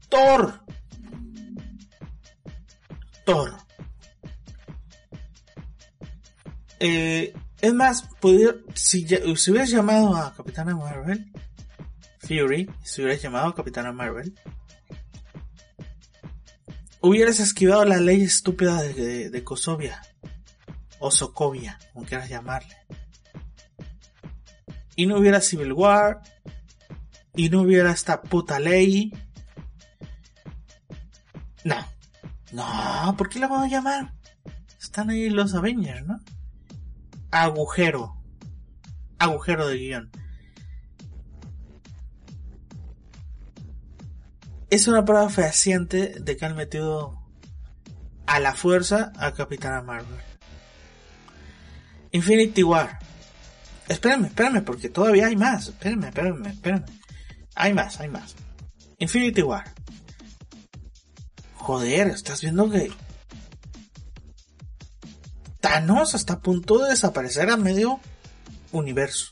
[0.10, 0.67] Thor.
[6.80, 8.08] Eh, es más,
[8.76, 11.32] si, si hubieras llamado a Capitana Marvel,
[12.20, 14.34] Fury, si hubieras llamado a Capitana Marvel,
[17.02, 20.02] hubieras esquivado la ley estúpida de, de, Kosovia.
[21.00, 22.76] O Sokovia, como quieras llamarle.
[24.96, 26.22] Y no hubiera Civil War.
[27.36, 29.14] Y no hubiera esta puta ley.
[31.64, 31.97] No.
[32.58, 34.14] No, ¿por qué la vamos a llamar?
[34.82, 36.20] Están ahí los Avengers, ¿no?
[37.32, 38.16] Agujero.
[39.20, 40.12] Agujero de guion.
[44.70, 47.22] es una prueba fehaciente de que han metido
[48.26, 50.20] a la fuerza a Capitana Marvel.
[52.12, 53.00] Infinity War.
[53.88, 55.70] Espérenme, espérenme, porque todavía hay más.
[55.70, 56.86] Espérenme, espérenme, espérenme.
[57.56, 58.36] Hay más, hay más.
[58.98, 59.64] Infinity War.
[61.68, 62.90] Joder, estás viendo que
[65.60, 68.00] Thanos está a punto de desaparecer a medio
[68.72, 69.28] universo.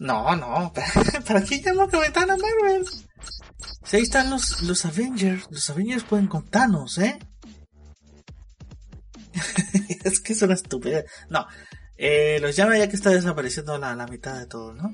[0.00, 0.72] No, no,
[1.24, 2.84] ¿para qué llamo Capitana Marvel?
[3.84, 7.16] Si ahí están los, los Avengers, los Avengers pueden contarnos, ¿eh?
[10.02, 11.04] es que es una estupidez.
[11.30, 11.46] No,
[11.96, 14.92] eh, los llama ya que está desapareciendo la, la mitad de todo, ¿no?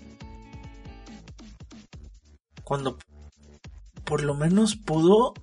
[2.63, 2.99] Cuando
[4.11, 5.35] por lo menos pudo,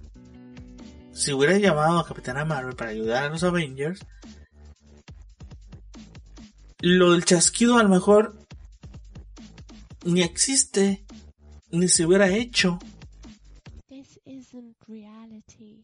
[1.14, 4.06] si hubiera llamado a Capitana Marvel para ayudar a los Avengers,
[6.82, 8.36] lo del chasquido a lo mejor
[10.04, 11.06] ni existe,
[11.72, 12.78] ni se hubiera hecho.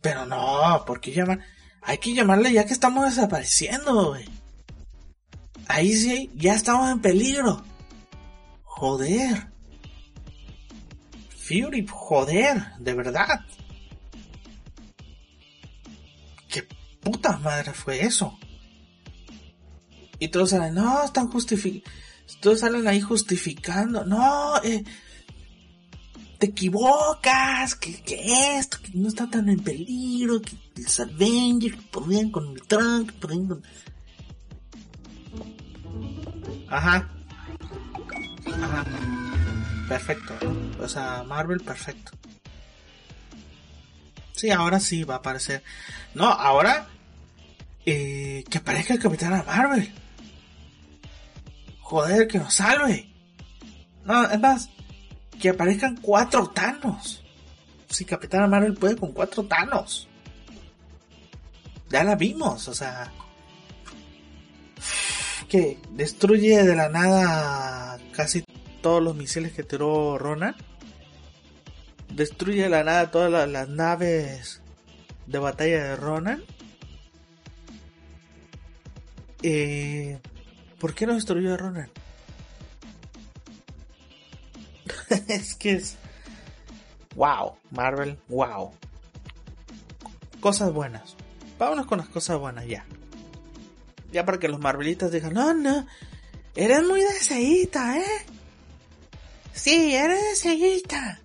[0.01, 1.39] Pero no, ¿por qué llamar?
[1.83, 4.25] Hay que llamarle ya que estamos desapareciendo, güey.
[5.69, 7.63] Ahí sí, ya estamos en peligro.
[8.63, 9.52] Joder.
[11.53, 13.45] Fury, joder, de verdad.
[16.47, 16.67] ¿Qué
[17.01, 18.37] puta madre fue eso?
[20.17, 21.91] Y todos salen, no, están justificando.
[22.39, 24.03] Todos salen ahí justificando.
[24.03, 24.83] No, eh,
[26.39, 32.31] te equivocas, que, que, esto, que no está tan en peligro, que los Avengers podían
[32.31, 33.63] con el Trump, podían con...
[36.67, 37.09] Ajá.
[38.45, 38.85] Ajá.
[39.87, 40.33] Perfecto.
[40.83, 42.11] O sea, Marvel, perfecto.
[44.33, 45.63] Sí, ahora sí va a aparecer.
[46.13, 46.87] No, ahora
[47.85, 49.93] eh, que aparezca el Capitán Marvel.
[51.81, 53.09] Joder, que nos salve.
[54.05, 54.69] No, es más,
[55.39, 57.23] que aparezcan cuatro Thanos.
[57.89, 60.07] Si Capitán Marvel puede con cuatro Thanos.
[61.89, 63.11] Ya la vimos, o sea.
[65.47, 68.43] Que destruye de la nada casi
[68.81, 70.55] todos los misiles que tiró Ronan.
[72.13, 74.61] Destruye de la nada todas las, naves
[75.25, 76.43] de batalla de Ronan.
[79.41, 80.19] Eh,
[80.79, 81.89] ¿Por qué no destruyó Ronan?
[85.27, 85.95] es que es.
[87.15, 88.71] Wow, Marvel, wow.
[90.39, 91.15] Cosas buenas.
[91.57, 92.85] Vámonos con las cosas buenas ya.
[94.11, 95.87] Ya para que los Marvelitas digan, no, no,
[96.55, 98.25] eres muy deseíta, ¿eh?
[99.53, 101.22] Sí, eres deseíta.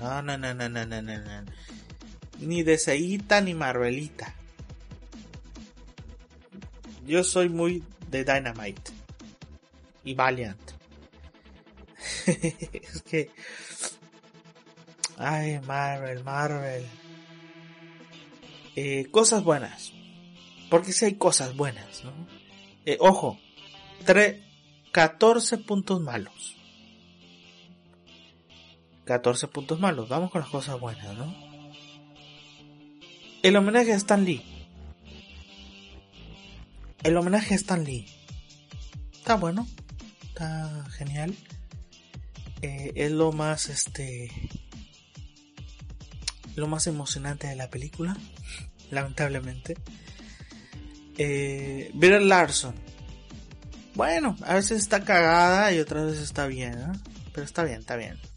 [0.00, 1.52] No, no, no, no, no, no, no, no.
[2.38, 4.34] Ni deseíta ni Marvelita.
[7.06, 8.92] Yo soy muy de Dynamite.
[10.04, 10.58] Y Valiant.
[12.26, 13.30] es que...
[15.18, 16.86] Ay, Marvel, Marvel.
[18.74, 19.92] Eh, cosas buenas.
[20.70, 22.12] Porque si hay cosas buenas, ¿no?
[22.86, 23.38] Eh, ojo,
[24.92, 26.56] 14 puntos malos.
[29.10, 30.08] 14 puntos malos.
[30.08, 31.34] Vamos con las cosas buenas, ¿no?
[33.42, 34.40] El homenaje a Stan Lee.
[37.02, 38.06] El homenaje a Stan Lee.
[39.12, 39.66] Está bueno.
[40.28, 41.34] Está genial.
[42.62, 44.30] Eh, es lo más, este...
[46.54, 48.16] Lo más emocionante de la película.
[48.92, 49.76] Lamentablemente.
[51.18, 52.76] Eh, Larson.
[53.96, 56.92] Bueno, a veces está cagada y otras veces está bien.
[57.32, 58.29] Pero está bien, está bien.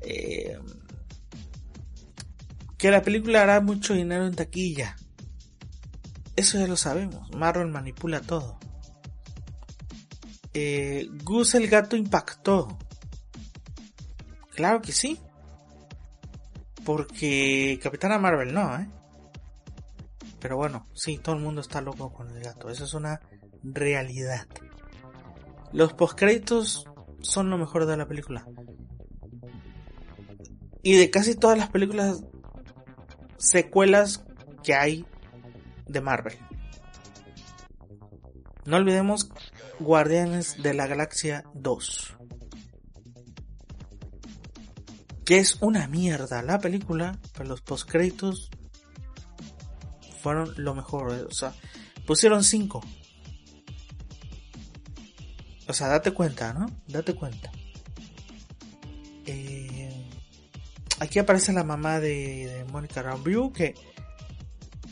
[0.00, 0.58] Eh,
[2.76, 4.96] que la película hará mucho dinero en taquilla.
[6.36, 7.30] Eso ya lo sabemos.
[7.34, 8.58] Marvel manipula todo.
[10.52, 12.78] Eh, Gus el gato impactó.
[14.54, 15.18] Claro que sí.
[16.84, 18.88] Porque Capitana Marvel no, ¿eh?
[20.38, 22.68] Pero bueno, sí, todo el mundo está loco con el gato.
[22.68, 23.20] Eso es una
[23.62, 24.46] realidad.
[25.72, 26.84] Los postcréditos
[27.24, 28.46] son lo mejor de la película.
[30.82, 32.22] Y de casi todas las películas
[33.38, 34.24] secuelas
[34.62, 35.04] que hay
[35.86, 36.38] de Marvel.
[38.66, 39.30] No olvidemos
[39.80, 42.16] Guardianes de la Galaxia 2.
[45.24, 48.50] Que es una mierda la película, pero los postcréditos
[50.22, 51.12] fueron lo mejor.
[51.12, 51.54] O sea,
[52.06, 52.82] pusieron 5.
[55.66, 56.66] O sea, date cuenta, ¿no?
[56.86, 57.50] Date cuenta.
[59.26, 59.90] Eh,
[61.00, 63.74] aquí aparece la mamá de, de Mónica Rambeau que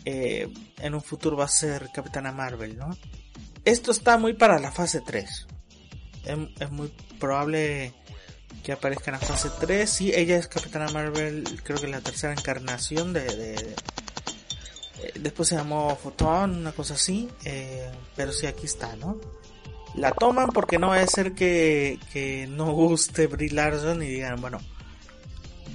[0.05, 0.49] eh,
[0.79, 2.97] en un futuro va a ser Capitana Marvel, ¿no?
[3.65, 5.47] Esto está muy para la fase 3.
[6.25, 6.89] Es, muy
[7.21, 7.93] probable
[8.65, 9.89] que aparezca en la fase 3.
[9.89, 13.25] Sí, ella es Capitana Marvel, creo que la tercera encarnación de...
[13.25, 13.55] de,
[15.03, 17.29] eh, después se llamó Photon, una cosa así.
[18.17, 19.21] pero sí, aquí está, ¿no?
[19.95, 24.41] La toman porque no va a ser que, que no guste Brie Larson y digan,
[24.41, 24.59] bueno,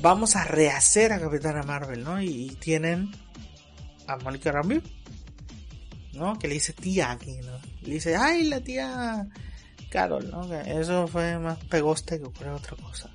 [0.01, 2.21] vamos a rehacer a Capitana Marvel, ¿no?
[2.21, 3.11] Y, tienen
[4.07, 4.81] a Mónica Rambeau,
[6.13, 6.37] ¿no?
[6.39, 7.59] Que le dice tía aquí, ¿no?
[7.81, 9.27] Le dice, ay, la tía
[9.89, 10.53] Carol, ¿no?
[10.53, 13.09] eso fue más pegoste que cualquier otra cosa.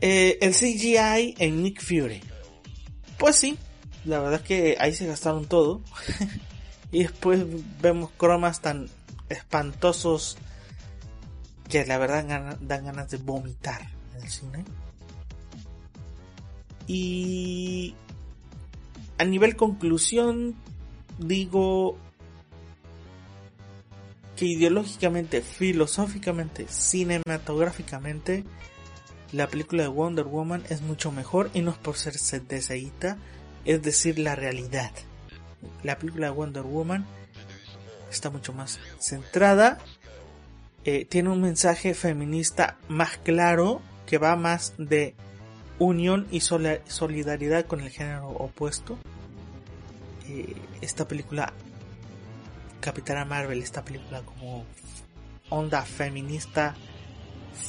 [0.00, 2.20] Eh, el CGI en Nick Fury.
[3.18, 3.58] Pues sí,
[4.04, 5.82] la verdad es que ahí se gastaron todo.
[6.90, 7.44] y después
[7.80, 8.88] vemos cromas tan
[9.28, 10.38] espantosos
[11.68, 13.82] que la verdad dan ganas de vomitar
[14.16, 14.64] en el cine.
[16.86, 17.94] Y
[19.18, 20.54] a nivel conclusión,
[21.18, 21.98] digo
[24.36, 28.44] que ideológicamente, filosóficamente, cinematográficamente,
[29.32, 33.18] la película de Wonder Woman es mucho mejor y no es por ser deseíta,
[33.66, 34.92] es decir, la realidad.
[35.82, 37.06] La película de Wonder Woman
[38.10, 39.78] está mucho más centrada,
[40.84, 45.14] eh, tiene un mensaje feminista más claro que va más de
[45.78, 48.98] unión y solidaridad con el género opuesto.
[50.28, 51.52] Eh, esta película,
[52.80, 54.64] Capitana Marvel, esta película como
[55.50, 56.74] onda feminista,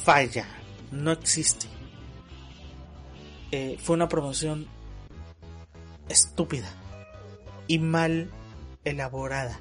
[0.04, 0.46] falla,
[0.90, 1.66] no existe.
[3.52, 4.66] Eh, fue una promoción
[6.08, 6.68] estúpida
[7.70, 8.28] y mal
[8.84, 9.60] elaborada.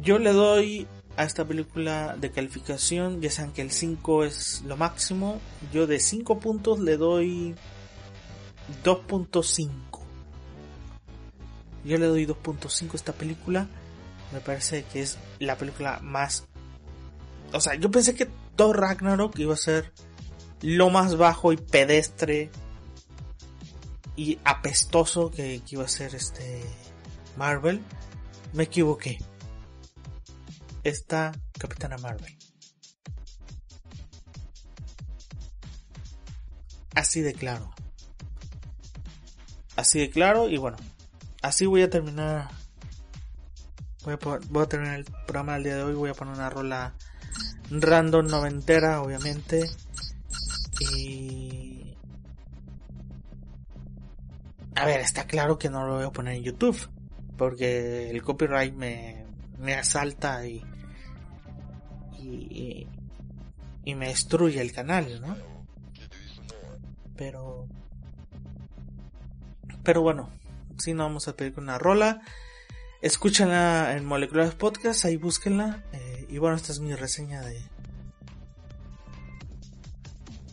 [0.00, 0.86] Yo le doy
[1.18, 5.38] a esta película de calificación, ya saben que el 5 es lo máximo,
[5.70, 7.56] yo de 5 puntos le doy
[8.84, 9.70] 2.5.
[11.84, 13.68] Yo le doy 2.5 a esta película.
[14.32, 16.46] Me parece que es la película más...
[17.52, 19.92] O sea, yo pensé que Thor Ragnarok iba a ser
[20.62, 22.50] lo más bajo y pedestre
[24.18, 26.60] y apestoso que, iba a ser este
[27.36, 27.80] Marvel.
[28.52, 29.16] Me equivoqué
[30.82, 32.36] esta Capitana Marvel.
[36.96, 37.72] Así de claro.
[39.76, 40.78] Así de claro y bueno,
[41.40, 42.50] así voy a terminar.
[44.02, 44.14] Voy
[44.62, 45.94] a, terminar el programa del día de hoy.
[45.94, 46.92] Voy a poner una rola
[47.70, 49.70] random noventera, obviamente.
[50.80, 51.57] Y.
[54.78, 56.88] A ver, está claro que no lo voy a poner en YouTube.
[57.36, 59.24] Porque el copyright me,
[59.58, 60.62] me asalta y,
[62.18, 62.86] y,
[63.84, 65.36] y me destruye el canal, ¿no?
[67.16, 67.66] Pero,
[69.82, 70.30] pero bueno,
[70.76, 72.20] si no vamos a pedir una rola.
[73.02, 75.84] Escúchenla en Moleculares Podcast, ahí búsquenla.
[75.92, 77.60] Eh, y bueno, esta es mi reseña de,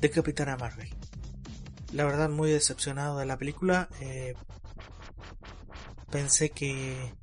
[0.01, 0.94] de Capitana Marvel.
[1.95, 3.87] La verdad, muy decepcionado de la película.
[4.01, 4.33] Eh,
[6.11, 7.13] pensé que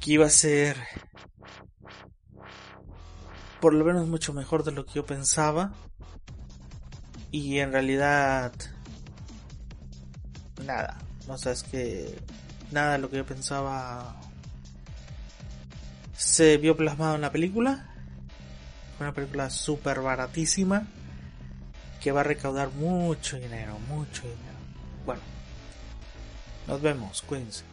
[0.00, 0.78] que iba a ser
[3.60, 5.74] por lo menos mucho mejor de lo que yo pensaba.
[7.30, 8.54] Y en realidad
[10.64, 10.96] nada.
[11.28, 12.18] O sea es que
[12.70, 14.18] nada de lo que yo pensaba
[16.16, 17.94] se vio plasmado en la película.
[18.98, 20.88] Una película súper baratísima
[22.04, 24.58] que va a recaudar mucho dinero mucho dinero.
[25.06, 25.22] Bueno
[26.66, 27.64] nos vemos cuídense